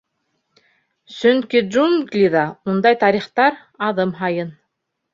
—Сөнки 1.17 1.61
джунглиҙа 1.67 2.49
ундай 2.75 3.01
тарихтар— 3.07 3.63
аҙым 3.93 4.19
һайын. 4.25 4.55